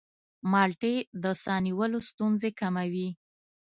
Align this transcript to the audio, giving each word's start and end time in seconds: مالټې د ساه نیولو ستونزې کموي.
مالټې 0.51 0.95
د 1.23 1.25
ساه 1.43 1.59
نیولو 1.65 1.99
ستونزې 2.09 2.49
کموي. 2.59 3.09